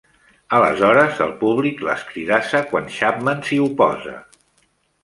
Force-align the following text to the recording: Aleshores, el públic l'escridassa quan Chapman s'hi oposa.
Aleshores, 0.59 1.21
el 1.27 1.35
públic 1.43 1.85
l'escridassa 1.89 2.65
quan 2.73 2.91
Chapman 2.99 3.47
s'hi 3.51 3.63
oposa. 3.69 4.21